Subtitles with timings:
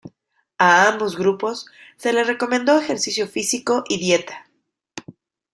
[0.57, 4.49] A ambos grupos se les recomendó ejercicio físico y dieta.